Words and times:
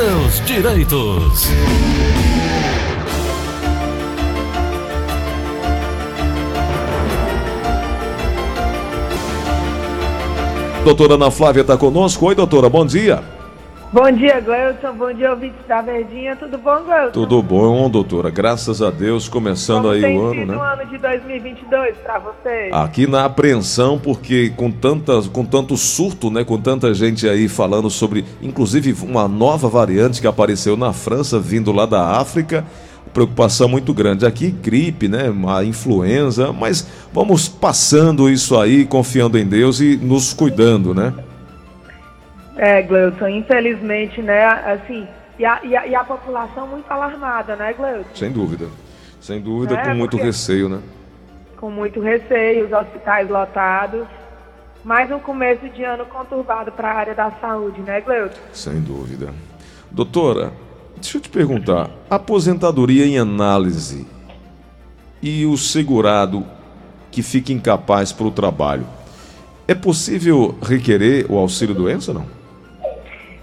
seus 0.00 0.40
direitos. 0.46 1.50
Doutora 10.82 11.14
Ana 11.16 11.30
Flávia 11.30 11.60
está 11.60 11.76
conosco. 11.76 12.24
Oi, 12.24 12.34
doutora, 12.34 12.70
bom 12.70 12.86
dia. 12.86 13.22
Bom 13.92 14.08
dia, 14.12 14.40
Gleuton. 14.40 14.92
Bom 14.94 15.12
dia, 15.12 15.32
ouvintes 15.32 15.66
da 15.66 15.82
Verdinha. 15.82 16.36
Tudo 16.36 16.56
bom, 16.58 16.80
Gleuton? 16.84 17.10
Tudo 17.10 17.42
bom, 17.42 17.90
doutora. 17.90 18.30
Graças 18.30 18.80
a 18.80 18.88
Deus, 18.88 19.28
começando 19.28 19.82
Como 19.82 19.94
aí 19.94 20.16
o 20.16 20.26
ano, 20.26 20.46
né? 20.46 20.56
o 20.56 20.60
ano 20.60 20.86
de 20.86 20.96
2022 20.96 21.96
para 21.96 22.20
vocês? 22.20 22.72
Aqui 22.72 23.08
na 23.08 23.24
apreensão, 23.24 23.98
porque 23.98 24.50
com, 24.50 24.70
tantas, 24.70 25.26
com 25.26 25.44
tanto 25.44 25.76
surto, 25.76 26.30
né, 26.30 26.44
com 26.44 26.56
tanta 26.56 26.94
gente 26.94 27.28
aí 27.28 27.48
falando 27.48 27.90
sobre, 27.90 28.24
inclusive, 28.40 28.94
uma 29.02 29.26
nova 29.26 29.68
variante 29.68 30.20
que 30.20 30.26
apareceu 30.28 30.76
na 30.76 30.92
França, 30.92 31.40
vindo 31.40 31.72
lá 31.72 31.84
da 31.84 32.16
África, 32.16 32.64
preocupação 33.12 33.68
muito 33.68 33.92
grande. 33.92 34.24
Aqui, 34.24 34.52
gripe, 34.52 35.08
né, 35.08 35.28
uma 35.28 35.64
influenza, 35.64 36.52
mas 36.52 36.86
vamos 37.12 37.48
passando 37.48 38.30
isso 38.30 38.56
aí, 38.56 38.84
confiando 38.86 39.36
em 39.36 39.44
Deus 39.44 39.80
e 39.80 39.96
nos 39.96 40.32
cuidando, 40.32 40.94
né? 40.94 41.12
É, 42.62 42.82
Gleuton, 42.82 43.26
infelizmente, 43.28 44.20
né, 44.20 44.44
assim, 44.44 45.08
e 45.38 45.46
a, 45.46 45.60
e 45.64 45.74
a, 45.74 45.86
e 45.86 45.94
a 45.94 46.04
população 46.04 46.66
muito 46.66 46.90
alarmada, 46.90 47.56
né, 47.56 47.72
Gleuton? 47.72 48.14
Sem 48.14 48.30
dúvida. 48.30 48.66
Sem 49.18 49.40
dúvida, 49.40 49.76
É, 49.76 49.82
com 49.82 49.94
muito 49.94 50.18
receio, 50.18 50.68
né? 50.68 50.80
Com 51.56 51.70
muito 51.70 52.02
receio, 52.02 52.66
os 52.66 52.72
hospitais 52.72 53.30
lotados. 53.30 54.06
Mais 54.84 55.10
um 55.10 55.18
começo 55.18 55.70
de 55.70 55.82
ano 55.82 56.04
conturbado 56.04 56.70
para 56.72 56.90
a 56.90 56.94
área 56.94 57.14
da 57.14 57.30
saúde, 57.40 57.80
né, 57.80 58.02
Gleuton? 58.02 58.36
Sem 58.52 58.78
dúvida. 58.78 59.32
Doutora, 59.90 60.52
deixa 60.96 61.16
eu 61.16 61.22
te 61.22 61.30
perguntar: 61.30 61.88
aposentadoria 62.10 63.06
em 63.06 63.18
análise 63.18 64.06
e 65.22 65.46
o 65.46 65.56
segurado 65.56 66.44
que 67.10 67.22
fica 67.22 67.54
incapaz 67.54 68.12
para 68.12 68.26
o 68.26 68.30
trabalho, 68.30 68.84
é 69.66 69.74
possível 69.74 70.58
requerer 70.62 71.24
o 71.30 71.38
auxílio 71.38 71.74
doença 71.74 72.10
ou 72.10 72.18
não? 72.18 72.39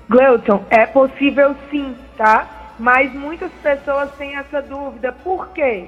Gleuton, 0.09 0.65
é 0.69 0.85
possível 0.85 1.55
sim, 1.69 1.95
tá? 2.17 2.75
Mas 2.79 3.11
muitas 3.13 3.51
pessoas 3.61 4.09
têm 4.17 4.35
essa 4.37 4.61
dúvida. 4.61 5.11
Por 5.23 5.49
quê? 5.49 5.87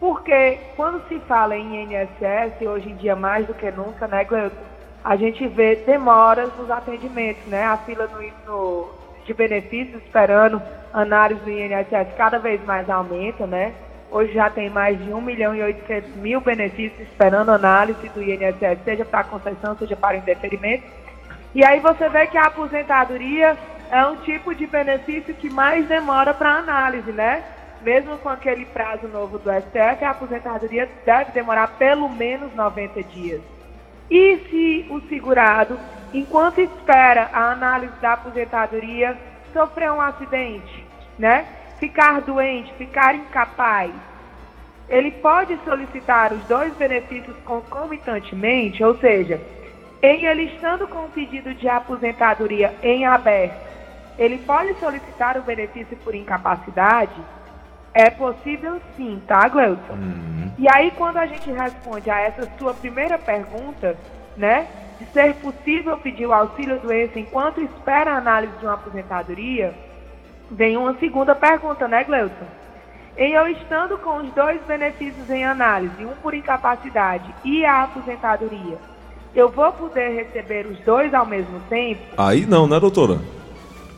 Porque 0.00 0.58
quando 0.76 1.06
se 1.08 1.18
fala 1.20 1.56
em 1.56 1.84
INSS, 1.84 2.66
hoje 2.66 2.88
em 2.90 2.96
dia 2.96 3.14
mais 3.14 3.46
do 3.46 3.54
que 3.54 3.70
nunca, 3.70 4.08
né, 4.08 4.24
Gleuton? 4.24 4.56
A 5.04 5.16
gente 5.16 5.46
vê 5.48 5.76
demoras 5.76 6.50
nos 6.58 6.70
atendimentos, 6.70 7.44
né? 7.46 7.64
A 7.64 7.76
fila 7.78 8.06
no, 8.08 8.20
no- 8.52 8.90
de 9.24 9.32
benefícios 9.34 10.02
esperando 10.02 10.60
análise 10.92 11.40
do 11.42 11.50
INSS 11.50 12.14
cada 12.16 12.38
vez 12.38 12.62
mais 12.64 12.88
aumenta, 12.90 13.46
né? 13.46 13.72
Hoje 14.10 14.32
já 14.32 14.50
tem 14.50 14.68
mais 14.68 14.98
de 14.98 15.12
1 15.12 15.20
milhão 15.20 15.54
e 15.54 15.62
800 15.62 16.16
mil 16.16 16.40
benefícios 16.40 17.00
esperando 17.08 17.50
análise 17.50 18.08
do 18.08 18.22
INSS, 18.22 18.82
seja 18.84 19.04
para 19.04 19.22
concessão, 19.24 19.76
seja 19.76 19.94
para 19.96 20.16
indeferimento. 20.16 20.82
E 21.54 21.64
aí 21.64 21.80
você 21.80 22.08
vê 22.08 22.26
que 22.26 22.38
a 22.38 22.44
aposentadoria 22.44 23.56
é 23.90 24.04
um 24.06 24.16
tipo 24.16 24.54
de 24.54 24.66
benefício 24.66 25.34
que 25.34 25.50
mais 25.50 25.86
demora 25.86 26.32
para 26.32 26.58
análise, 26.58 27.10
né? 27.10 27.42
Mesmo 27.82 28.18
com 28.18 28.28
aquele 28.28 28.66
prazo 28.66 29.08
novo 29.08 29.38
do 29.38 29.50
STF, 29.50 30.04
a 30.04 30.10
aposentadoria 30.10 30.88
deve 31.04 31.32
demorar 31.32 31.66
pelo 31.78 32.08
menos 32.08 32.54
90 32.54 33.02
dias. 33.02 33.40
E 34.08 34.36
se 34.48 34.86
o 34.90 35.00
segurado, 35.08 35.78
enquanto 36.12 36.60
espera 36.60 37.30
a 37.32 37.50
análise 37.50 37.94
da 38.00 38.12
aposentadoria, 38.12 39.16
sofrer 39.52 39.90
um 39.90 40.00
acidente, 40.00 40.84
né? 41.18 41.46
Ficar 41.80 42.20
doente, 42.20 42.72
ficar 42.74 43.14
incapaz, 43.14 43.90
ele 44.88 45.10
pode 45.12 45.58
solicitar 45.64 46.32
os 46.32 46.44
dois 46.44 46.72
benefícios 46.74 47.36
concomitantemente, 47.44 48.84
ou 48.84 48.96
seja, 48.98 49.40
em 50.02 50.24
ele 50.24 50.44
estando 50.54 50.88
com 50.88 51.04
o 51.04 51.10
pedido 51.10 51.54
de 51.54 51.68
aposentadoria 51.68 52.74
em 52.82 53.04
aberto, 53.04 53.68
ele 54.18 54.38
pode 54.38 54.74
solicitar 54.78 55.36
o 55.36 55.42
benefício 55.42 55.96
por 55.98 56.14
incapacidade? 56.14 57.20
É 57.92 58.08
possível 58.08 58.80
sim, 58.96 59.20
tá, 59.26 59.48
Gleuton? 59.48 59.96
E 60.58 60.66
aí, 60.72 60.90
quando 60.92 61.16
a 61.16 61.26
gente 61.26 61.50
responde 61.50 62.10
a 62.10 62.20
essa 62.20 62.48
sua 62.58 62.74
primeira 62.74 63.18
pergunta, 63.18 63.96
né, 64.36 64.66
de 64.98 65.06
ser 65.06 65.34
possível 65.36 65.96
pedir 65.98 66.26
o 66.26 66.32
auxílio 66.32 66.78
doença 66.80 67.18
enquanto 67.18 67.60
espera 67.60 68.12
a 68.12 68.18
análise 68.18 68.52
de 68.58 68.66
uma 68.66 68.74
aposentadoria, 68.74 69.74
vem 70.50 70.76
uma 70.76 70.94
segunda 70.98 71.34
pergunta, 71.34 71.88
né, 71.88 72.04
Gleuton? 72.04 72.46
Em 73.16 73.32
eu 73.32 73.48
estando 73.48 73.98
com 73.98 74.18
os 74.18 74.30
dois 74.32 74.60
benefícios 74.62 75.28
em 75.30 75.44
análise, 75.44 76.04
um 76.04 76.14
por 76.22 76.32
incapacidade 76.32 77.34
e 77.44 77.64
a 77.64 77.84
aposentadoria, 77.84 78.78
eu 79.34 79.48
vou 79.48 79.72
poder 79.72 80.10
receber 80.10 80.66
os 80.66 80.78
dois 80.80 81.12
ao 81.14 81.26
mesmo 81.26 81.60
tempo? 81.68 82.00
Aí 82.16 82.46
não, 82.46 82.66
né, 82.66 82.80
doutora? 82.80 83.18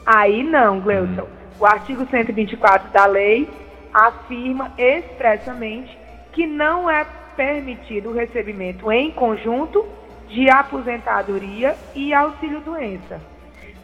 Aí 0.05 0.43
não, 0.43 0.81
Gleuton. 0.81 1.27
O 1.59 1.67
artigo 1.67 2.07
124 2.11 2.91
da 2.91 3.07
lei 3.07 3.49
afirma 3.93 4.73
expressamente 4.77 5.97
que 6.33 6.47
não 6.47 6.91
é 6.91 7.07
permitido 7.37 8.11
o 8.11 8.13
recebimento 8.13 8.91
em 8.91 9.11
conjunto 9.11 9.87
de 10.29 10.49
aposentadoria 10.51 11.77
e 11.95 12.13
auxílio-doença. 12.13 13.21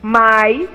Mas 0.02 0.68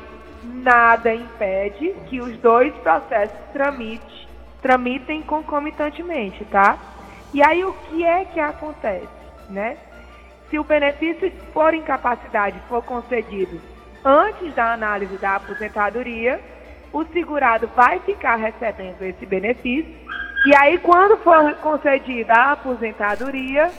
nada 0.43 1.13
impede 1.13 1.93
que 2.07 2.19
os 2.21 2.37
dois 2.37 2.73
processos 2.75 3.37
tramite, 3.51 4.27
tramitem 4.61 5.21
concomitantemente, 5.21 6.45
tá? 6.45 6.77
E 7.33 7.41
aí 7.41 7.63
o 7.65 7.73
que 7.73 8.03
é 8.03 8.25
que 8.25 8.39
acontece, 8.39 9.07
né? 9.49 9.77
Se 10.49 10.59
o 10.59 10.63
benefício 10.63 11.31
por 11.53 11.73
incapacidade 11.73 12.59
for 12.69 12.83
concedido 12.83 13.59
antes 14.03 14.53
da 14.53 14.73
análise 14.73 15.17
da 15.17 15.35
aposentadoria, 15.35 16.39
o 16.91 17.03
segurado 17.05 17.67
vai 17.75 17.99
ficar 17.99 18.35
recebendo 18.35 19.01
esse 19.01 19.25
benefício. 19.25 19.91
E 20.45 20.55
aí, 20.55 20.77
quando 20.77 21.17
for 21.17 21.55
concedida 21.55 22.33
a 22.33 22.51
aposentadoria, 22.51 23.71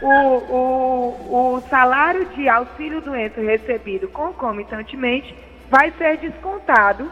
o, 0.00 0.08
o, 0.08 1.54
o 1.56 1.60
salário 1.68 2.24
de 2.26 2.48
auxílio-doença 2.48 3.40
recebido 3.40 4.08
concomitantemente 4.08 5.34
vai 5.68 5.92
ser 5.92 6.16
descontado 6.18 7.10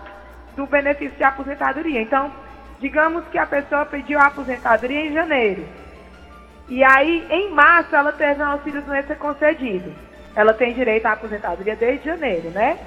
do 0.56 0.66
benefício 0.66 1.16
de 1.16 1.24
aposentadoria. 1.24 2.00
Então, 2.00 2.32
digamos 2.80 3.24
que 3.28 3.38
a 3.38 3.46
pessoa 3.46 3.84
pediu 3.84 4.18
a 4.18 4.26
aposentadoria 4.26 5.06
em 5.06 5.12
janeiro. 5.12 5.64
E 6.70 6.82
aí, 6.84 7.26
em 7.30 7.50
março, 7.50 7.94
ela 7.94 8.12
teve 8.12 8.40
um 8.42 8.46
auxílio-doença 8.46 9.14
concedido. 9.16 9.92
Ela 10.36 10.54
tem 10.54 10.72
direito 10.72 11.04
à 11.06 11.12
aposentadoria 11.12 11.74
desde 11.74 12.06
janeiro, 12.06 12.48
né? 12.50 12.78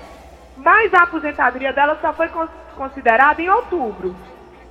Mas 0.56 0.94
a 0.94 1.04
aposentadoria 1.04 1.74
dela 1.74 1.98
só 2.02 2.14
foi 2.14 2.30
con- 2.30 2.48
considerada 2.76 3.42
em 3.42 3.50
outubro. 3.50 4.16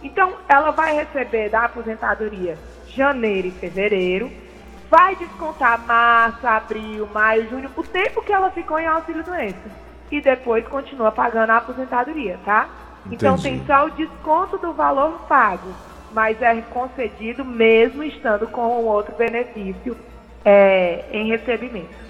Então, 0.02 0.32
ela 0.48 0.70
vai 0.70 0.94
receber 0.94 1.50
da 1.50 1.64
aposentadoria 1.66 2.56
janeiro 2.88 3.48
e 3.48 3.50
fevereiro, 3.50 4.30
vai 4.90 5.14
descontar 5.16 5.78
março, 5.86 6.46
abril, 6.46 7.06
maio, 7.12 7.48
junho, 7.50 7.70
o 7.76 7.82
tempo 7.82 8.22
que 8.22 8.32
ela 8.32 8.50
ficou 8.50 8.78
em 8.78 8.86
auxílio-doença. 8.86 9.70
E 10.10 10.20
depois 10.20 10.66
continua 10.68 11.12
pagando 11.12 11.50
a 11.50 11.58
aposentadoria, 11.58 12.38
tá? 12.44 12.68
Então, 13.10 13.34
Entendi. 13.34 13.58
tem 13.58 13.66
só 13.66 13.86
o 13.86 13.90
desconto 13.90 14.56
do 14.58 14.72
valor 14.72 15.20
pago, 15.28 15.72
mas 16.12 16.40
é 16.40 16.60
concedido 16.62 17.44
mesmo 17.44 18.02
estando 18.02 18.46
com 18.46 18.84
outro 18.84 19.14
benefício 19.16 19.96
é, 20.44 21.04
em 21.12 21.28
recebimento. 21.28 22.02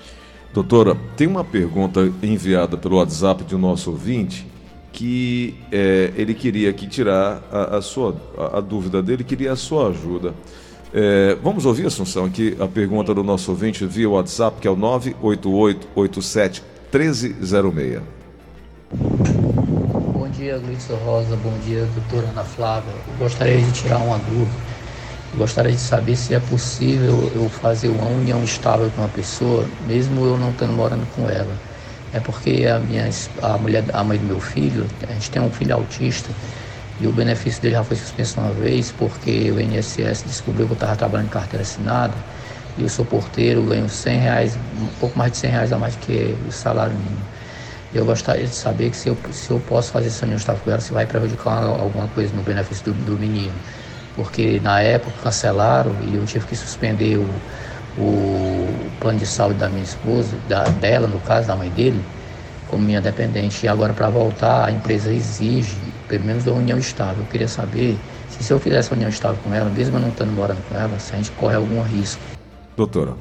Doutora, 0.53 0.97
tem 1.17 1.27
uma 1.27 1.45
pergunta 1.45 2.01
enviada 2.23 2.77
pelo 2.77 2.99
WhatsApp 2.99 3.45
de 3.45 3.57
um 3.57 3.59
nosso 3.59 3.91
ouvinte 3.91 4.47
que 4.93 5.55
é, 5.73 6.13
ele 6.17 6.35
queria 6.35 6.69
aqui 6.69 6.87
tirar 6.87 7.43
a, 7.51 7.79
a 7.79 7.83
sua 7.83 8.15
a, 8.37 8.59
a 8.59 8.61
dúvida 8.61 9.03
dele, 9.03 9.25
queria 9.25 9.53
a 9.53 9.57
sua 9.57 9.89
ajuda. 9.89 10.35
É, 10.93 11.35
vamos 11.43 11.65
ouvir, 11.65 11.87
Assunção, 11.87 12.27
aqui 12.27 12.55
a 12.61 12.69
pergunta 12.69 13.15
do 13.15 13.25
nosso 13.25 13.51
ouvinte 13.51 13.87
via 13.87 14.11
WhatsApp, 14.11 14.61
que 14.61 14.69
é 14.69 14.71
o 14.71 14.77
98887 14.77 16.63
1306. 16.93 18.03
Dia, 20.43 20.59
Glitson 20.59 20.97
Rosa. 20.97 21.37
Bom 21.37 21.57
dia, 21.65 21.87
doutora 21.95 22.27
Ana 22.33 22.43
Flávia. 22.43 22.93
Gostaria 23.17 23.59
de 23.59 23.71
tirar 23.71 23.99
uma 23.99 24.19
dúvida. 24.19 24.51
Gostaria 25.37 25.71
de 25.71 25.79
saber 25.79 26.17
se 26.17 26.35
é 26.35 26.41
possível 26.41 27.31
eu 27.33 27.49
fazer 27.49 27.87
uma 27.87 28.09
união 28.09 28.43
estável 28.43 28.91
com 28.91 29.03
uma 29.03 29.09
pessoa, 29.09 29.65
mesmo 29.87 30.25
eu 30.25 30.37
não 30.37 30.51
estando 30.51 30.73
morando 30.73 31.07
com 31.15 31.31
ela. 31.31 31.55
É 32.13 32.19
porque 32.19 32.67
a 32.67 32.81
minha 32.81 33.09
a 33.41 33.57
mulher, 33.57 33.85
a 33.93 34.03
mãe 34.03 34.19
do 34.19 34.25
meu 34.25 34.41
filho, 34.41 34.85
a 35.09 35.13
gente 35.13 35.31
tem 35.31 35.41
um 35.41 35.49
filho 35.49 35.77
autista 35.77 36.29
e 37.01 37.07
o 37.07 37.13
benefício 37.13 37.63
dele 37.63 37.77
já 37.77 37.85
foi 37.85 37.97
suspenso 37.97 38.41
uma 38.41 38.51
vez 38.51 38.91
porque 38.91 39.49
o 39.53 39.61
INSS 39.61 40.25
descobriu 40.27 40.67
que 40.67 40.73
eu 40.73 40.75
estava 40.75 40.97
trabalhando 40.97 41.27
em 41.27 41.31
carteira 41.31 41.63
assinada 41.63 42.15
e 42.77 42.83
eu 42.83 42.89
sou 42.89 43.05
porteiro, 43.05 43.63
ganho 43.63 43.89
100 43.89 44.19
reais, 44.19 44.57
um 44.57 44.89
pouco 44.99 45.17
mais 45.17 45.31
de 45.31 45.39
100 45.39 45.51
reais 45.51 45.73
a 45.73 45.79
mais 45.79 45.95
que 45.95 46.35
o 46.49 46.51
salário 46.51 46.95
mínimo. 46.97 47.42
Eu 47.95 48.07
gostaria 48.07 48.47
de 48.47 48.55
saber 48.55 48.91
que 48.91 48.97
se 48.97 49.09
eu, 49.09 49.17
se 49.31 49.51
eu 49.51 49.61
posso 49.61 49.93
fazer 49.93 50.07
essa 50.07 50.25
união 50.25 50.39
estável 50.39 50.63
com 50.65 50.71
ela, 50.71 50.81
se 50.81 50.93
vai 50.93 51.05
prejudicar 51.05 51.63
alguma 51.63 52.09
coisa 52.09 52.35
no 52.35 52.43
benefício 52.43 52.85
do, 52.85 52.93
do 53.05 53.19
menino. 53.19 53.53
Porque 54.17 54.61
na 54.61 54.81
época 54.81 55.13
cancelaram 55.23 55.95
e 56.03 56.17
eu 56.17 56.25
tive 56.25 56.47
que 56.47 56.57
suspender 56.57 57.19
o, 57.19 57.29
o 57.99 58.67
plano 58.99 59.19
de 59.19 59.27
saúde 59.27 59.59
da 59.59 59.69
minha 59.69 59.83
esposa, 59.83 60.35
da, 60.49 60.65
dela, 60.65 61.07
no 61.07 61.21
caso, 61.21 61.49
da 61.49 61.55
mãe 61.55 61.69
dele, 61.71 62.03
como 62.69 62.83
minha 62.83 63.01
dependente. 63.01 63.67
E 63.67 63.69
agora, 63.69 63.93
para 63.93 64.09
voltar, 64.09 64.67
a 64.67 64.71
empresa 64.71 65.13
exige, 65.13 65.77
pelo 66.09 66.25
menos, 66.25 66.47
uma 66.47 66.57
união 66.57 66.79
estável. 66.79 67.23
Eu 67.23 67.31
queria 67.31 67.49
saber 67.49 67.99
se, 68.29 68.43
se 68.43 68.51
eu 68.51 68.59
fizesse 68.59 68.91
uma 68.91 68.97
união 68.97 69.11
estável 69.11 69.39
com 69.45 69.53
ela, 69.53 69.69
mesmo 69.69 69.99
eu 69.99 70.01
não 70.01 70.09
estando 70.09 70.33
morando 70.33 70.63
com 70.67 70.79
ela, 70.79 70.99
se 70.99 71.13
a 71.13 71.17
gente 71.17 71.31
corre 71.33 71.57
algum 71.57 71.83
risco. 71.83 72.23
Doutora. 72.75 73.13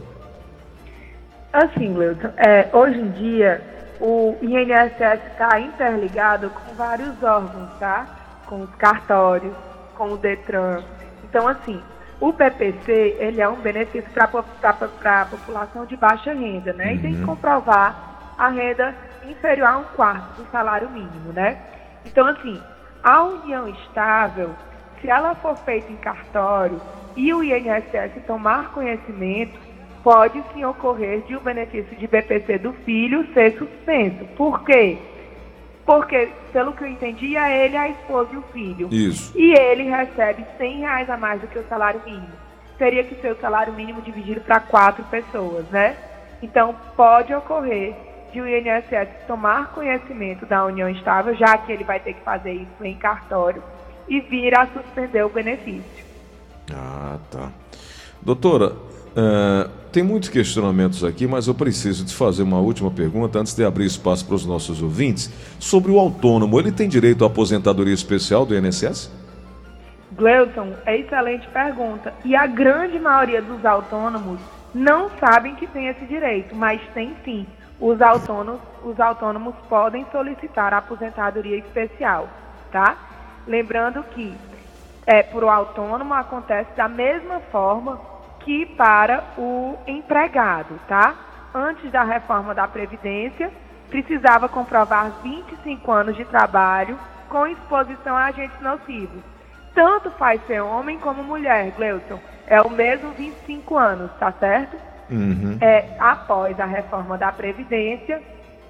Assim, 1.52 1.94
Gleuton, 1.94 2.30
é, 2.38 2.70
hoje 2.72 2.98
em 2.98 3.12
dia 3.12 3.62
o 4.02 4.36
INSS 4.42 5.22
está 5.32 5.60
interligado 5.60 6.50
com 6.50 6.74
vários 6.74 7.22
órgãos, 7.22 7.70
tá? 7.80 8.08
Com 8.48 8.62
os 8.62 8.76
cartórios, 8.76 9.54
com 9.96 10.14
o 10.14 10.18
DETRAN. 10.18 10.84
Então, 11.24 11.48
assim, 11.48 11.80
o 12.20 12.34
PPC, 12.34 13.18
ele 13.20 13.40
é 13.40 13.48
um 13.48 13.62
benefício 13.62 14.10
para 14.12 14.26
a 14.26 15.26
população 15.26 15.86
de 15.86 15.96
baixa 15.96 16.34
renda, 16.34 16.74
né? 16.74 16.96
E 16.96 17.00
tem 17.00 17.14
que 17.14 17.20
uhum. 17.20 17.28
comprovar 17.28 18.34
a 18.38 18.50
renda 18.50 18.96
inferior 19.30 19.68
a 19.68 19.78
um 19.78 19.84
quarto 19.96 20.42
do 20.42 20.52
salário 20.52 20.90
mínimo, 20.90 21.32
né? 21.32 21.60
Então, 22.04 22.26
assim, 22.26 22.60
a 23.04 23.24
união 23.24 23.68
estável, 23.68 24.56
se 25.00 25.10
ela 25.10 25.36
for 25.36 25.56
feita 25.58 25.92
em 25.92 25.98
cartório 25.98 26.82
e 27.16 27.32
o 27.32 27.44
INSS 27.44 28.26
tomar 28.26 28.72
conhecimento, 28.72 29.60
pode 30.04 30.44
sim 30.54 30.64
ocorrer 30.66 31.22
de 31.22 31.36
o 31.36 31.40
um 31.40 31.44
benefício 31.44 31.96
de 31.96 32.08
BPC 32.08 32.60
do 32.60 32.74
filho 32.74 33.26
ser 33.34 33.58
suspenso. 33.58 34.26
Por 34.36 34.64
quê? 34.64 34.98
Porque, 35.86 36.30
pelo 36.54 36.74
que 36.74 36.84
eu 36.84 36.88
entendi, 36.88 37.36
é 37.36 37.66
ele, 37.66 37.76
a 37.76 37.90
esposa 37.90 38.30
e 38.34 38.38
o 38.38 38.42
filho. 38.54 38.88
Isso. 38.92 39.38
E 39.38 39.54
ele 39.54 39.84
recebe 39.84 40.46
100 40.58 40.80
reais 40.80 41.10
a 41.10 41.18
mais 41.18 41.42
do 41.42 41.48
que 41.48 41.60
o 41.60 41.68
salário 41.68 42.02
mínimo. 42.06 42.34
Teria 42.78 43.04
que 43.04 43.16
ser 43.16 43.34
o 43.34 43.40
salário 43.40 43.74
mínimo 43.74 44.02
dividido 44.02 44.42
para 44.42 44.60
quatro 44.60 45.04
pessoas, 45.06 45.66
né? 45.70 45.96
Então, 46.42 46.76
pode 46.96 47.34
ocorrer 47.34 47.96
de 48.32 48.42
o 48.42 48.48
INSS 48.48 49.10
tomar 49.28 49.74
conhecimento 49.74 50.46
da 50.46 50.66
união 50.66 50.90
estável, 50.90 51.36
já 51.36 51.58
que 51.58 51.72
ele 51.72 51.84
vai 51.84 52.00
ter 52.00 52.14
que 52.14 52.22
fazer 52.22 52.54
isso 52.54 52.84
em 52.84 52.96
cartório, 52.96 53.62
e 54.08 54.20
vir 54.22 54.58
a 54.58 54.68
suspender 54.68 55.24
o 55.24 55.30
benefício. 55.30 56.06
Ah, 56.74 57.18
tá. 57.30 57.52
Doutora, 58.22 58.74
Uh, 59.12 59.70
tem 59.92 60.04
muitos 60.04 60.30
questionamentos 60.30 61.04
aqui, 61.04 61.28
mas 61.28 61.48
eu 61.48 61.54
preciso 61.54 62.06
te 62.06 62.16
fazer 62.16 62.44
uma 62.44 62.60
última 62.60 62.90
pergunta 62.90 63.40
antes 63.40 63.54
de 63.54 63.64
abrir 63.64 63.86
espaço 63.86 64.26
para 64.26 64.36
os 64.36 64.46
nossos 64.46 64.82
ouvintes. 64.82 65.30
Sobre 65.60 65.92
o 65.92 66.00
autônomo, 66.00 66.58
ele 66.58 66.72
tem 66.72 66.88
direito 66.88 67.26
à 67.26 67.28
aposentadoria 67.28 67.94
especial 67.94 68.46
do 68.46 68.56
INSS? 68.56 69.12
Gleuton, 70.14 70.74
é 70.86 70.98
excelente 70.98 71.48
pergunta. 71.50 72.14
E 72.24 72.36
a 72.36 72.48
grande 72.48 73.00
maioria 73.00 73.42
dos 73.42 73.66
autônomos 73.66 74.40
não 74.74 75.10
sabem 75.20 75.56
que 75.56 75.68
tem 75.68 75.88
esse 75.88 76.06
direito, 76.06 76.56
mas 76.56 76.82
tem 76.94 77.14
sim. 77.26 77.46
Os 77.80 78.02
autônomos, 78.02 78.62
os 78.84 78.98
autônomos 79.00 79.56
podem 79.68 80.06
solicitar 80.12 80.74
a 80.74 80.78
aposentadoria 80.78 81.58
especial, 81.58 82.30
tá? 82.72 82.96
Lembrando 83.46 84.04
que 84.04 84.34
é, 85.06 85.24
para 85.24 85.46
o 85.46 85.50
autônomo 85.50 86.14
acontece 86.14 86.70
da 86.78 86.88
mesma 86.88 87.40
forma 87.52 88.11
que 88.44 88.66
para 88.66 89.24
o 89.38 89.78
empregado, 89.88 90.80
tá? 90.88 91.16
Antes 91.54 91.92
da 91.92 92.04
reforma 92.04 92.54
da 92.54 92.68
Previdência, 92.68 93.52
precisava 93.90 94.48
comprovar 94.48 95.12
25 95.22 95.92
anos 95.92 96.16
de 96.16 96.26
trabalho 96.26 96.98
com 97.30 97.46
exposição 97.48 98.16
a 98.16 98.26
agentes 98.26 98.60
nocivos. 98.62 99.22
Tanto 99.74 100.12
faz 100.12 100.46
ser 100.48 100.62
homem 100.62 100.98
como 101.00 101.24
mulher, 101.24 101.72
Gleuton. 101.72 102.20
É 102.48 102.62
o 102.62 102.70
mesmo 102.70 103.12
25 103.12 103.78
anos, 103.78 104.12
tá 104.20 104.32
certo? 104.34 104.76
Uhum. 105.10 105.58
É, 105.62 105.96
após 106.00 106.60
a 106.60 106.66
reforma 106.66 107.18
da 107.18 107.32
Previdência, 107.32 108.22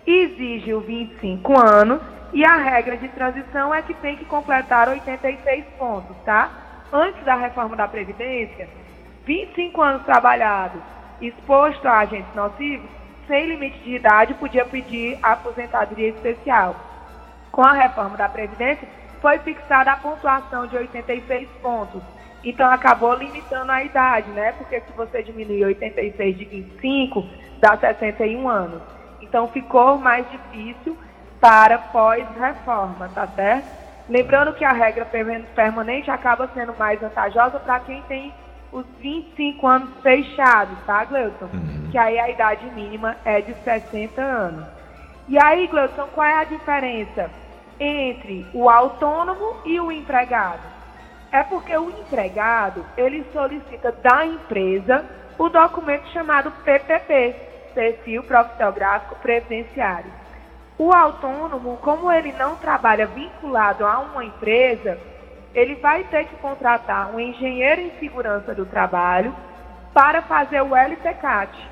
exige 0.05 0.73
o 0.73 0.81
25 0.81 1.59
anos 1.59 2.01
e 2.33 2.45
a 2.45 2.55
regra 2.55 2.97
de 2.97 3.07
transição 3.09 3.73
é 3.73 3.81
que 3.81 3.93
tem 3.95 4.15
que 4.17 4.25
completar 4.25 4.87
86 4.87 5.65
pontos, 5.77 6.15
tá? 6.23 6.49
Antes 6.91 7.23
da 7.23 7.35
reforma 7.35 7.75
da 7.75 7.87
Previdência, 7.87 8.69
25 9.25 9.81
anos 9.81 10.03
trabalhados, 10.03 10.81
exposto 11.21 11.87
a 11.87 11.99
agentes 11.99 12.33
nocivos, 12.33 12.89
sem 13.27 13.47
limite 13.47 13.77
de 13.79 13.95
idade, 13.95 14.33
podia 14.33 14.65
pedir 14.65 15.19
aposentadoria 15.21 16.09
especial. 16.09 16.75
Com 17.51 17.61
a 17.61 17.73
reforma 17.73 18.17
da 18.17 18.27
Previdência, 18.27 18.87
foi 19.21 19.37
fixada 19.39 19.91
a 19.91 19.97
pontuação 19.97 20.65
de 20.67 20.75
86 20.75 21.47
pontos. 21.61 22.01
Então 22.43 22.69
acabou 22.71 23.13
limitando 23.13 23.71
a 23.71 23.83
idade, 23.83 24.29
né? 24.31 24.53
Porque 24.53 24.79
se 24.81 24.91
você 24.93 25.21
diminuir 25.21 25.65
86 25.65 26.37
de 26.37 26.45
25, 26.45 27.23
dá 27.59 27.77
61 27.77 28.49
anos. 28.49 28.81
Então 29.21 29.47
ficou 29.47 29.97
mais 29.99 30.25
difícil 30.31 30.97
para 31.39 31.77
pós-reforma, 31.77 33.09
tá 33.13 33.27
certo? 33.27 33.67
Lembrando 34.09 34.53
que 34.53 34.65
a 34.65 34.71
regra 34.71 35.07
permanente 35.55 36.09
acaba 36.09 36.49
sendo 36.53 36.75
mais 36.77 36.99
vantajosa 36.99 37.59
para 37.59 37.79
quem 37.81 38.01
tem 38.03 38.33
os 38.71 38.85
25 38.99 39.67
anos 39.67 39.89
fechados, 40.01 40.77
tá, 40.85 41.03
Gleuton? 41.03 41.49
Uhum. 41.53 41.89
Que 41.91 41.97
aí 41.97 42.17
a 42.17 42.29
idade 42.29 42.65
mínima 42.67 43.17
é 43.25 43.41
de 43.41 43.53
60 43.63 44.21
anos. 44.21 44.65
E 45.27 45.37
aí, 45.37 45.67
Gleuton, 45.67 46.07
qual 46.13 46.27
é 46.27 46.35
a 46.35 46.43
diferença 46.43 47.29
entre 47.79 48.45
o 48.53 48.69
autônomo 48.69 49.57
e 49.65 49.79
o 49.79 49.91
empregado? 49.91 50.61
É 51.31 51.43
porque 51.43 51.75
o 51.75 51.89
empregado, 51.89 52.85
ele 52.97 53.25
solicita 53.31 53.91
da 53.91 54.25
empresa 54.25 55.05
o 55.37 55.49
documento 55.49 56.07
chamado 56.09 56.51
PPP, 56.63 57.35
Perfil 57.73 58.23
Profissional 58.23 58.73
Gráfico 58.73 59.15
Previdenciário. 59.15 60.11
O 60.77 60.93
autônomo, 60.93 61.77
como 61.77 62.11
ele 62.11 62.31
não 62.33 62.55
trabalha 62.55 63.05
vinculado 63.07 63.85
a 63.85 63.99
uma 63.99 64.25
empresa, 64.25 64.97
ele 65.53 65.75
vai 65.75 66.03
ter 66.05 66.25
que 66.25 66.35
contratar 66.37 67.13
um 67.13 67.19
engenheiro 67.19 67.81
em 67.81 67.91
segurança 67.99 68.55
do 68.55 68.65
trabalho 68.65 69.35
para 69.93 70.21
fazer 70.21 70.61
o 70.61 70.75
LTCAT 70.75 71.69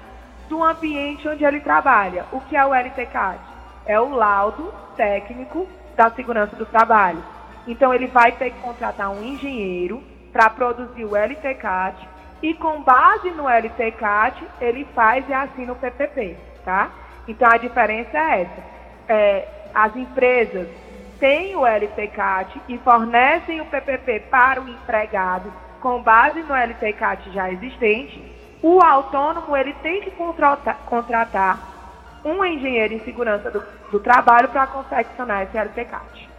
do 0.50 0.64
ambiente 0.64 1.28
onde 1.28 1.46
ele 1.46 1.62
trabalha. 1.62 2.26
O 2.32 2.42
que 2.42 2.58
é 2.58 2.66
o 2.66 2.74
LTCAT? 2.74 3.40
É 3.86 4.00
o 4.00 4.10
laudo 4.10 4.74
técnico 4.98 5.68
da 5.96 6.10
segurança 6.12 6.56
do 6.56 6.66
trabalho. 6.66 7.24
Então 7.68 7.94
ele 7.94 8.08
vai 8.08 8.32
ter 8.34 8.52
que 8.52 8.60
contratar 8.62 9.10
um 9.10 9.24
engenheiro 9.24 10.04
para 10.34 10.50
produzir 10.50 11.06
o 11.06 11.16
LTCAT 11.16 12.08
e 12.42 12.54
com 12.56 12.82
base 12.82 13.32
no 13.32 13.48
LTCAT 13.48 14.46
ele 14.60 14.86
faz 14.96 15.28
e 15.28 15.34
assina 15.34 15.74
o 15.74 15.76
PPP, 15.76 16.36
tá? 16.66 16.90
Então 17.28 17.48
a 17.50 17.58
diferença 17.58 18.18
é 18.18 18.42
essa. 18.42 18.64
É, 19.08 19.48
as 19.74 19.96
empresas 19.96 20.68
têm 21.20 21.56
o 21.56 21.66
LTCAT 21.66 22.62
e 22.68 22.78
fornecem 22.80 23.62
o 23.62 23.66
PPP 23.66 24.22
para 24.32 24.62
o 24.62 24.68
empregado 24.68 25.52
com 25.82 26.02
base 26.02 26.42
no 26.42 26.54
LTCAT 26.54 27.32
já 27.34 27.52
existente, 27.52 28.22
o 28.62 28.82
autônomo 28.82 29.56
ele 29.56 29.74
tem 29.82 30.02
que 30.02 30.12
contratar, 30.12 30.78
contratar 30.86 32.20
um 32.26 32.44
engenheiro 32.44 32.94
em 32.94 33.00
segurança 33.06 33.50
do, 33.50 33.64
do 33.92 34.00
trabalho 34.00 34.50
para 34.50 34.68
confeccionar 34.68 35.44
esse 35.44 35.58
LTCAT. 35.58 36.30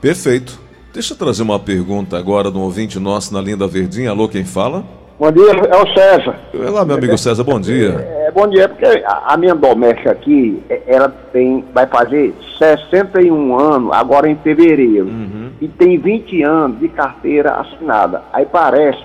Perfeito. 0.00 0.60
Deixa 0.92 1.14
eu 1.14 1.18
trazer 1.18 1.42
uma 1.42 1.58
pergunta 1.58 2.18
agora 2.18 2.50
de 2.50 2.58
um 2.58 2.62
ouvinte 2.62 2.98
nosso 2.98 3.32
na 3.32 3.40
linda 3.40 3.66
verdinha. 3.66 4.10
Alô, 4.10 4.28
quem 4.28 4.44
fala? 4.44 4.84
Bom 5.18 5.30
dia, 5.30 5.52
é 5.52 5.76
o 5.76 5.94
César. 5.94 6.38
Olá, 6.52 6.84
meu 6.84 6.96
amigo 6.96 7.16
César, 7.16 7.44
bom 7.44 7.60
dia. 7.60 8.21
É, 8.32 8.40
bom 8.40 8.48
dia, 8.48 8.68
porque 8.68 8.86
a, 9.06 9.34
a, 9.34 9.36
minha 9.36 9.54
doméstica 9.54 10.10
aqui, 10.10 10.62
é, 10.70 10.82
ela 10.86 11.08
tem, 11.32 11.62
vai 11.72 11.86
fazer 11.86 12.34
61 12.58 13.58
anos 13.58 13.92
agora 13.92 14.28
em 14.28 14.36
fevereiro. 14.36 15.06
Uhum. 15.06 15.50
E 15.60 15.68
tem 15.68 15.98
20 15.98 16.42
anos 16.42 16.80
de 16.80 16.88
carteira 16.88 17.52
assinada. 17.56 18.22
Aí 18.32 18.46
parece 18.46 19.04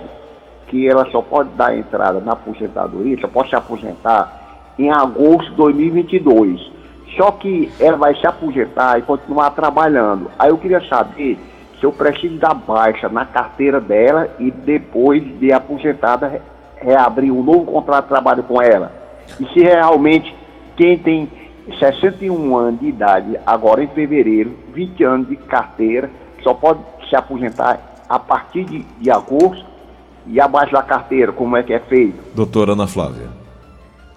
que 0.67 0.87
ela 0.87 1.05
só 1.11 1.21
pode 1.21 1.49
dar 1.51 1.77
entrada 1.77 2.21
na 2.21 2.33
aposentadoria, 2.33 3.17
só 3.19 3.27
pode 3.27 3.49
se 3.49 3.55
aposentar 3.55 4.73
em 4.79 4.89
agosto 4.89 5.49
de 5.51 5.57
2022. 5.57 6.71
Só 7.17 7.31
que 7.31 7.69
ela 7.79 7.97
vai 7.97 8.15
se 8.15 8.25
aposentar 8.25 8.99
e 8.99 9.01
continuar 9.01 9.51
trabalhando. 9.51 10.29
Aí 10.39 10.49
eu 10.49 10.57
queria 10.57 10.81
saber 10.87 11.37
se 11.79 11.85
eu 11.85 11.91
preciso 11.91 12.37
dar 12.37 12.53
baixa 12.53 13.09
na 13.09 13.25
carteira 13.25 13.79
dela 13.79 14.29
e 14.39 14.51
depois 14.51 15.23
de 15.39 15.51
aposentada 15.51 16.41
reabrir 16.77 17.31
um 17.31 17.43
novo 17.43 17.65
contrato 17.65 18.03
de 18.05 18.09
trabalho 18.09 18.43
com 18.43 18.61
ela. 18.61 19.06
E 19.39 19.45
se 19.53 19.59
realmente 19.59 20.35
quem 20.75 20.97
tem 20.97 21.29
61 21.79 22.55
anos 22.55 22.79
de 22.79 22.87
idade, 22.87 23.37
agora 23.45 23.83
em 23.83 23.87
fevereiro, 23.87 24.55
20 24.73 25.03
anos 25.03 25.27
de 25.27 25.35
carteira, 25.35 26.09
só 26.43 26.53
pode 26.53 26.79
se 27.09 27.15
aposentar 27.15 27.79
a 28.07 28.17
partir 28.17 28.63
de, 28.63 28.83
de 28.83 29.11
agosto 29.11 29.65
e 30.25 30.39
abaixo 30.39 30.73
da 30.73 30.83
carteira, 30.83 31.31
como 31.31 31.55
é 31.57 31.63
que 31.63 31.73
é 31.73 31.79
feito? 31.79 32.35
Doutora 32.35 32.73
Ana 32.73 32.87
Flávia. 32.87 33.27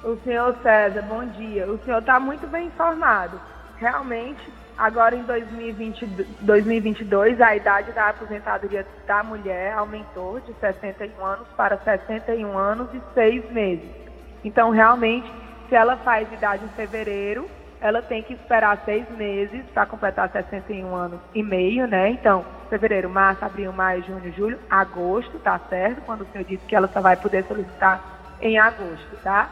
O 0.03 0.17
senhor 0.25 0.57
César, 0.63 1.03
bom 1.03 1.25
dia. 1.25 1.67
O 1.67 1.79
senhor 1.85 1.99
está 1.99 2.19
muito 2.19 2.47
bem 2.47 2.67
informado. 2.67 3.41
realmente, 3.77 4.41
agora 4.77 5.15
em 5.15 5.23
2020, 5.23 6.07
2022, 6.41 7.41
a 7.41 7.55
idade 7.57 7.93
da 7.93 8.09
aposentadoria 8.09 8.87
da 9.07 9.23
mulher 9.23 9.75
aumentou 9.75 10.41
de 10.41 10.53
61 10.61 11.25
anos 11.25 11.49
para 11.57 11.79
61 11.79 12.57
anos 12.57 12.89
e 12.95 13.01
6 13.15 13.53
meses. 13.53 14.10
Então, 14.45 14.71
realmente, 14.71 15.31
se 15.69 15.75
ela 15.75 15.97
faz 15.99 16.31
idade 16.33 16.65
em 16.65 16.69
fevereiro, 16.71 17.49
ela 17.81 18.03
tem 18.03 18.23
que 18.23 18.35
esperar 18.35 18.83
seis 18.85 19.09
meses 19.17 19.65
para 19.73 19.87
completar 19.87 20.31
61 20.31 20.95
anos 20.95 21.21
e 21.35 21.43
meio, 21.43 21.87
né? 21.87 22.11
Então, 22.11 22.45
fevereiro, 22.69 23.09
março, 23.09 23.45
abril, 23.45 23.73
maio, 23.73 24.03
junho, 24.05 24.33
julho, 24.33 24.59
agosto, 24.69 25.39
tá 25.39 25.59
certo? 25.71 26.03
Quando 26.03 26.23
o 26.23 26.27
senhor 26.27 26.45
disse 26.45 26.65
que 26.67 26.77
ela 26.77 26.89
só 26.89 27.01
vai 27.01 27.17
poder 27.17 27.45
solicitar 27.45 28.03
em 28.41 28.59
agosto, 28.59 29.17
tá? 29.23 29.49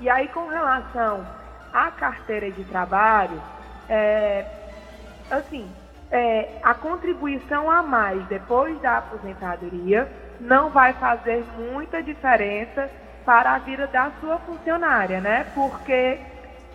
E 0.00 0.08
aí, 0.08 0.28
com 0.28 0.48
relação 0.48 1.26
à 1.72 1.90
carteira 1.90 2.50
de 2.50 2.64
trabalho, 2.64 3.40
é, 3.88 4.44
assim, 5.30 5.70
é, 6.10 6.58
a 6.62 6.74
contribuição 6.74 7.70
a 7.70 7.82
mais 7.82 8.24
depois 8.26 8.80
da 8.80 8.98
aposentadoria 8.98 10.10
não 10.40 10.70
vai 10.70 10.92
fazer 10.94 11.44
muita 11.56 12.02
diferença 12.02 12.90
para 13.24 13.54
a 13.54 13.58
vida 13.58 13.86
da 13.86 14.10
sua 14.20 14.38
funcionária, 14.38 15.20
né? 15.20 15.46
Porque 15.54 16.18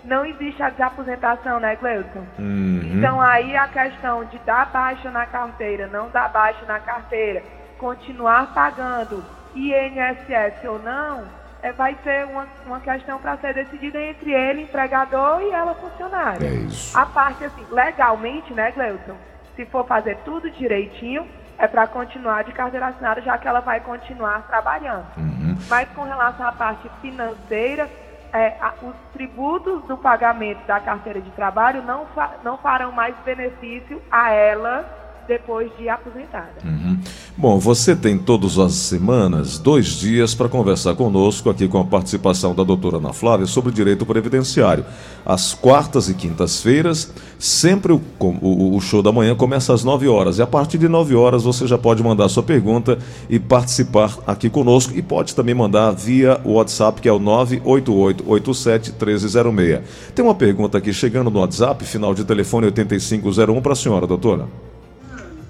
não 0.03 0.25
existe 0.25 0.61
a 0.61 0.69
desaposentação, 0.69 1.59
né, 1.59 1.75
Gleuton? 1.75 2.23
Uhum. 2.39 2.81
Então 2.93 3.19
aí 3.19 3.55
a 3.55 3.67
questão 3.67 4.23
de 4.25 4.37
dar 4.39 4.67
baixa 4.67 5.09
na 5.09 5.25
carteira, 5.25 5.87
não 5.87 6.09
dar 6.09 6.29
baixa 6.29 6.65
na 6.65 6.79
carteira, 6.79 7.43
continuar 7.77 8.53
pagando 8.53 9.23
INSS 9.55 10.63
ou 10.65 10.79
não, 10.79 11.25
é, 11.61 11.71
vai 11.71 11.97
ser 12.03 12.25
uma, 12.25 12.47
uma 12.65 12.79
questão 12.79 13.17
para 13.19 13.37
ser 13.37 13.53
decidida 13.53 13.99
entre 13.99 14.31
ele, 14.31 14.61
empregador, 14.61 15.41
e 15.41 15.51
ela, 15.51 15.73
funcionária. 15.73 16.45
É 16.45 16.53
isso. 16.53 16.95
A 16.95 17.05
parte, 17.07 17.43
assim, 17.43 17.65
legalmente, 17.71 18.53
né, 18.53 18.71
Gleuton? 18.71 19.15
Se 19.55 19.65
for 19.65 19.85
fazer 19.87 20.17
tudo 20.23 20.51
direitinho, 20.51 21.25
é 21.57 21.67
para 21.67 21.87
continuar 21.87 22.43
de 22.43 22.51
carteira 22.51 22.87
assinada, 22.87 23.21
já 23.21 23.37
que 23.37 23.47
ela 23.47 23.61
vai 23.61 23.79
continuar 23.79 24.45
trabalhando. 24.47 25.05
Uhum. 25.17 25.34
Mas 25.69 25.89
com 25.89 26.03
relação 26.03 26.47
à 26.47 26.51
parte 26.51 26.89
financeira, 27.01 27.89
é, 28.33 28.57
a, 28.59 28.74
os 28.81 28.95
tributos 29.13 29.83
do 29.83 29.97
pagamento 29.97 30.65
da 30.67 30.79
carteira 30.79 31.21
de 31.21 31.31
trabalho 31.31 31.81
não, 31.83 32.05
fa, 32.07 32.35
não 32.43 32.57
farão 32.57 32.91
mais 32.91 33.15
benefício 33.24 34.01
a 34.12 34.31
ela 34.31 35.04
depois 35.27 35.70
de 35.77 35.89
aposentada. 35.89 36.53
Uhum. 36.63 36.98
Bom, 37.38 37.60
você 37.60 37.96
tem 37.96 38.17
todas 38.17 38.58
as 38.58 38.74
semanas 38.74 39.60
dois 39.60 39.88
dias 39.88 40.34
para 40.34 40.48
conversar 40.48 40.96
conosco 40.96 41.50
aqui 41.50 41.67
com 41.67 41.79
a 41.79 41.84
participação 41.84 42.55
da 42.55 42.63
doutora 42.63 42.98
Ana 42.98 43.12
Flávia 43.12 43.46
sobre 43.46 43.72
direito 43.72 44.05
previdenciário. 44.05 44.86
Às 45.25 45.53
quartas 45.53 46.08
e 46.08 46.13
quintas-feiras, 46.13 47.12
sempre 47.39 47.91
o, 47.91 48.01
o, 48.20 48.75
o, 48.75 48.82
show 48.82 49.01
da 49.01 49.12
manhã 49.12 49.36
começa 49.36 49.74
às 49.74 49.84
9 49.84 50.08
horas. 50.08 50.38
E 50.38 50.41
a 50.41 50.48
partir 50.48 50.77
de 50.77 50.88
9 50.88 51.15
horas 51.15 51.44
você 51.44 51.67
já 51.67 51.77
pode 51.77 52.01
mandar 52.03 52.29
sua 52.29 52.44
pergunta 52.44 52.98
e 53.29 53.39
participar 53.39 54.17
aqui 54.25 54.50
conosco. 54.50 54.94
E 54.96 55.01
pode 55.01 55.36
também 55.36 55.55
mandar 55.55 55.91
via 55.91 56.39
WhatsApp, 56.46 57.01
que 57.01 57.10
é 57.10 57.12
o 57.12 57.20
988871306. 57.20 59.82
Tem 60.13 60.24
uma 60.24 60.36
pergunta 60.36 60.77
aqui 60.77 60.94
chegando 60.94 61.29
no 61.29 61.39
WhatsApp, 61.39 61.84
final 61.86 62.13
de 62.13 62.24
telefone 62.24 62.67
8501 62.67 63.62
para 63.62 63.74
a 63.74 63.75
senhora, 63.75 64.08
doutora. 64.08 64.48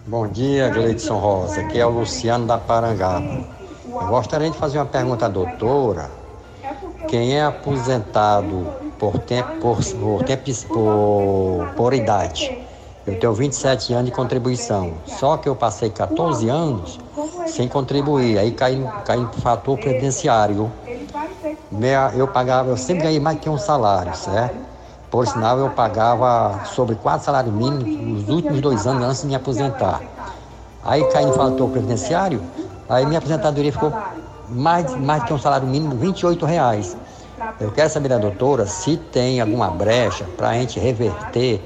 Bom 0.08 0.28
dia, 0.28 0.70
Gleidson 0.70 1.18
Rosa. 1.18 1.62
Aqui 1.62 1.80
é 1.80 1.86
o 1.86 1.90
Luciano 1.90 2.46
da 2.46 2.60
Parangaba. 2.60 3.44
Eu 3.88 4.08
gostaria 4.08 4.52
de 4.52 4.56
fazer 4.56 4.78
uma 4.78 4.86
pergunta 4.86 5.26
à 5.26 5.28
doutora. 5.28 6.12
Quem 7.08 7.36
é 7.36 7.44
aposentado 7.44 8.72
por 9.00 9.18
tempo, 9.18 9.50
por, 9.60 9.84
tempo, 10.24 10.44
por, 10.68 11.74
por 11.76 11.94
idade? 11.96 12.56
Eu 13.08 13.20
tenho 13.20 13.34
27 13.34 13.94
anos 13.94 14.06
de 14.06 14.12
contribuição. 14.12 14.94
Só 15.08 15.38
que 15.38 15.50
eu 15.50 15.56
passei 15.56 15.90
14 15.90 16.48
anos 16.50 17.00
sem 17.48 17.68
contribuir. 17.68 18.38
Aí 18.38 18.52
cai, 18.52 18.80
cai 19.06 19.18
no 19.18 19.34
fator 19.34 19.76
previdenciário. 19.76 20.72
Eu 22.16 22.28
pagava, 22.28 22.70
eu 22.70 22.78
sempre 22.78 23.06
ganhei 23.06 23.20
mais 23.20 23.40
que 23.40 23.50
um 23.50 23.58
salário, 23.58 24.16
certo? 24.16 24.65
Por 25.16 25.26
sinal, 25.26 25.58
eu 25.58 25.70
pagava 25.70 26.60
sobre 26.66 26.94
quatro 26.96 27.24
salários 27.24 27.54
mínimos 27.54 27.96
nos 28.02 28.28
últimos 28.28 28.60
dois 28.60 28.86
anos 28.86 29.02
antes 29.02 29.22
de 29.22 29.28
me 29.28 29.36
aposentar. 29.36 30.02
Aí 30.84 31.06
caí 31.06 31.26
no 31.26 31.32
fator 31.32 31.70
previdenciário, 31.70 32.42
aí 32.90 33.06
minha 33.06 33.20
aposentadoria 33.20 33.72
ficou 33.72 33.94
mais, 34.50 34.94
mais 34.98 35.24
que 35.24 35.32
um 35.32 35.40
salário 35.40 35.66
mínimo, 35.70 35.96
28 35.96 36.46
reais. 36.46 36.98
Eu 37.62 37.72
quero 37.72 37.90
saber 37.90 38.10
da 38.10 38.18
doutora 38.18 38.66
se 38.66 38.98
tem 38.98 39.40
alguma 39.40 39.70
brecha 39.70 40.26
para 40.36 40.50
a 40.50 40.54
gente 40.56 40.82
reverter 40.82 41.62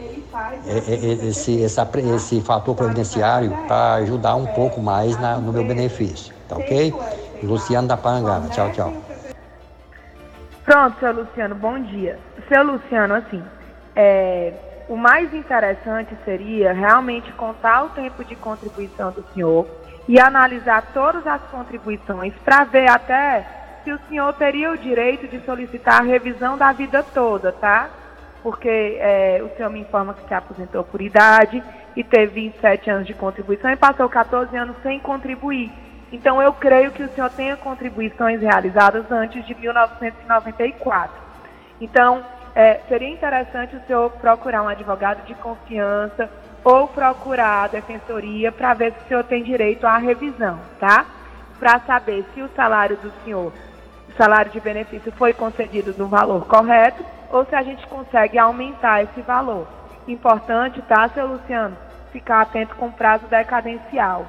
esse, 1.27 1.63
essa, 1.63 1.89
esse 2.15 2.41
fator 2.41 2.75
previdenciário 2.75 3.57
para 3.67 3.95
ajudar 3.95 4.35
um 4.35 4.45
pouco 4.45 4.79
mais 4.79 5.17
na, 5.17 5.37
no 5.37 5.51
meu 5.51 5.63
benefício. 5.63 6.31
Tá 6.47 6.55
ok? 6.55 6.93
Luciano 7.41 7.87
da 7.87 7.97
Parangaba. 7.97 8.47
Tchau, 8.49 8.69
tchau. 8.69 9.08
Pronto, 10.69 10.99
seu 10.99 11.11
Luciano, 11.11 11.55
bom 11.55 11.79
dia. 11.79 12.19
Seu 12.47 12.63
Luciano, 12.63 13.15
assim, 13.15 13.43
é, 13.95 14.53
o 14.87 14.95
mais 14.95 15.33
interessante 15.33 16.15
seria 16.23 16.73
realmente 16.73 17.31
contar 17.31 17.85
o 17.85 17.89
tempo 17.89 18.23
de 18.23 18.35
contribuição 18.35 19.11
do 19.11 19.25
senhor 19.33 19.65
e 20.07 20.19
analisar 20.19 20.91
todas 20.93 21.25
as 21.25 21.41
contribuições 21.49 22.35
para 22.45 22.65
ver 22.65 22.87
até 22.87 23.47
se 23.83 23.91
o 23.91 23.99
senhor 24.07 24.31
teria 24.33 24.71
o 24.71 24.77
direito 24.77 25.27
de 25.27 25.43
solicitar 25.43 26.01
a 26.01 26.05
revisão 26.05 26.55
da 26.55 26.71
vida 26.71 27.01
toda, 27.01 27.51
tá? 27.51 27.89
Porque 28.43 28.95
é, 28.99 29.41
o 29.43 29.57
senhor 29.57 29.71
me 29.71 29.79
informa 29.79 30.13
que 30.13 30.27
se 30.27 30.33
aposentou 30.35 30.83
por 30.83 31.01
idade 31.01 31.63
e 31.95 32.03
teve 32.03 32.41
27 32.41 32.91
anos 32.91 33.07
de 33.07 33.15
contribuição 33.15 33.71
e 33.71 33.75
passou 33.75 34.07
14 34.07 34.55
anos 34.55 34.75
sem 34.83 34.99
contribuir. 34.99 35.71
Então, 36.11 36.41
eu 36.41 36.53
creio 36.53 36.91
que 36.91 37.03
o 37.03 37.09
senhor 37.13 37.29
tenha 37.29 37.55
contribuições 37.55 38.41
realizadas 38.41 39.11
antes 39.11 39.45
de 39.45 39.53
1994. 39.55 41.15
Então, 41.79 42.23
é, 42.55 42.81
seria 42.87 43.09
interessante 43.09 43.75
o 43.75 43.81
senhor 43.85 44.09
procurar 44.13 44.63
um 44.63 44.67
advogado 44.67 45.25
de 45.25 45.35
confiança 45.35 46.29
ou 46.63 46.87
procurar 46.87 47.63
a 47.63 47.67
defensoria 47.67 48.51
para 48.51 48.73
ver 48.73 48.91
se 48.91 48.99
o 48.99 49.07
senhor 49.07 49.23
tem 49.23 49.43
direito 49.43 49.85
à 49.85 49.97
revisão, 49.97 50.59
tá? 50.79 51.05
Para 51.59 51.79
saber 51.81 52.25
se 52.33 52.41
o 52.41 52.49
salário 52.55 52.97
do 52.97 53.11
senhor, 53.23 53.53
o 54.09 54.11
salário 54.17 54.51
de 54.51 54.59
benefício 54.59 55.11
foi 55.13 55.33
concedido 55.33 55.93
no 55.97 56.07
valor 56.07 56.45
correto 56.47 57.03
ou 57.31 57.45
se 57.45 57.55
a 57.55 57.61
gente 57.61 57.85
consegue 57.87 58.37
aumentar 58.37 59.03
esse 59.03 59.21
valor. 59.21 59.67
Importante, 60.07 60.81
tá, 60.81 61.07
seu 61.09 61.27
Luciano? 61.27 61.77
Ficar 62.11 62.41
atento 62.41 62.75
com 62.75 62.87
o 62.87 62.91
prazo 62.91 63.27
decadencial. 63.27 64.25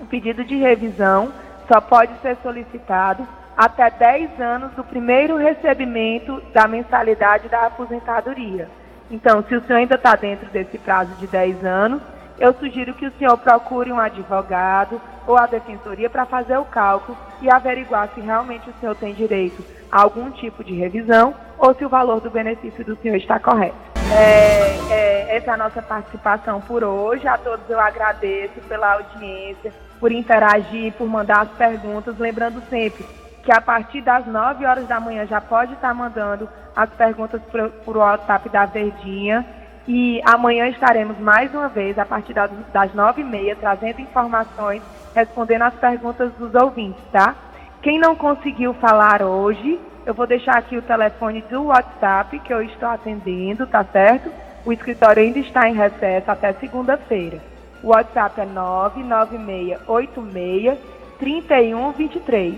O 0.00 0.06
pedido 0.06 0.44
de 0.44 0.56
revisão 0.56 1.32
só 1.68 1.80
pode 1.80 2.12
ser 2.20 2.36
solicitado 2.42 3.26
até 3.56 3.88
10 3.90 4.40
anos 4.40 4.72
do 4.72 4.82
primeiro 4.82 5.36
recebimento 5.36 6.42
da 6.52 6.66
mensalidade 6.66 7.48
da 7.48 7.66
aposentadoria. 7.66 8.68
Então, 9.10 9.44
se 9.44 9.54
o 9.54 9.64
senhor 9.64 9.78
ainda 9.78 9.94
está 9.94 10.16
dentro 10.16 10.48
desse 10.50 10.76
prazo 10.78 11.12
de 11.16 11.26
10 11.26 11.64
anos, 11.64 12.02
eu 12.38 12.52
sugiro 12.54 12.94
que 12.94 13.06
o 13.06 13.12
senhor 13.12 13.36
procure 13.38 13.92
um 13.92 13.98
advogado 13.98 15.00
ou 15.26 15.38
a 15.38 15.46
defensoria 15.46 16.10
para 16.10 16.26
fazer 16.26 16.58
o 16.58 16.64
cálculo 16.64 17.16
e 17.40 17.50
averiguar 17.50 18.08
se 18.14 18.20
realmente 18.20 18.68
o 18.68 18.74
senhor 18.80 18.96
tem 18.96 19.14
direito 19.14 19.64
a 19.90 20.02
algum 20.02 20.30
tipo 20.30 20.64
de 20.64 20.74
revisão 20.74 21.34
ou 21.56 21.72
se 21.74 21.84
o 21.84 21.88
valor 21.88 22.20
do 22.20 22.30
benefício 22.30 22.84
do 22.84 22.96
senhor 22.96 23.16
está 23.16 23.38
correto. 23.38 23.76
É, 24.12 24.92
é, 24.92 25.36
essa 25.36 25.52
é 25.52 25.54
a 25.54 25.56
nossa 25.56 25.80
participação 25.80 26.60
por 26.60 26.82
hoje. 26.82 27.26
A 27.28 27.38
todos 27.38 27.68
eu 27.70 27.78
agradeço 27.78 28.60
pela 28.68 28.94
audiência 28.94 29.72
por 30.00 30.12
interagir, 30.12 30.92
por 30.94 31.08
mandar 31.08 31.42
as 31.42 31.50
perguntas. 31.50 32.18
Lembrando 32.18 32.62
sempre 32.68 33.04
que 33.42 33.52
a 33.52 33.60
partir 33.60 34.00
das 34.00 34.26
9 34.26 34.64
horas 34.64 34.86
da 34.88 34.98
manhã 34.98 35.26
já 35.26 35.40
pode 35.40 35.74
estar 35.74 35.94
mandando 35.94 36.48
as 36.74 36.90
perguntas 36.90 37.40
por, 37.84 37.96
WhatsApp 37.96 38.48
da 38.48 38.66
Verdinha. 38.66 39.44
E 39.86 40.20
amanhã 40.24 40.66
estaremos 40.68 41.18
mais 41.18 41.52
uma 41.52 41.68
vez, 41.68 41.98
a 41.98 42.06
partir 42.06 42.32
das, 42.32 42.50
das 42.72 42.90
9h30, 42.92 43.56
trazendo 43.60 44.00
informações, 44.00 44.82
respondendo 45.14 45.62
as 45.62 45.74
perguntas 45.74 46.32
dos 46.34 46.54
ouvintes, 46.54 47.02
tá? 47.12 47.34
Quem 47.82 47.98
não 47.98 48.16
conseguiu 48.16 48.72
falar 48.74 49.22
hoje, 49.22 49.78
eu 50.06 50.14
vou 50.14 50.26
deixar 50.26 50.56
aqui 50.56 50.78
o 50.78 50.82
telefone 50.82 51.42
do 51.50 51.64
WhatsApp 51.64 52.38
que 52.38 52.52
eu 52.52 52.62
estou 52.62 52.88
atendendo, 52.88 53.66
tá 53.66 53.84
certo? 53.84 54.32
O 54.64 54.72
escritório 54.72 55.22
ainda 55.22 55.38
está 55.38 55.68
em 55.68 55.74
recesso 55.74 56.30
até 56.30 56.54
segunda-feira. 56.54 57.53
O 57.84 57.88
WhatsApp 57.88 58.40
é 58.40 58.46
99686 58.46 60.78
3123. 61.18 62.54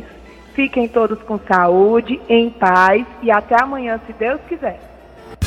Fiquem 0.55 0.87
todos 0.87 1.21
com 1.25 1.37
saúde, 1.37 2.21
em 2.29 2.49
paz 2.49 3.05
e 3.21 3.33
até 3.33 3.61
amanhã, 3.61 4.01
se 4.07 4.13
Deus 4.13 4.41
quiser. 4.43 4.86